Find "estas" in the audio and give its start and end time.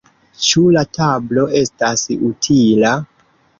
1.61-2.07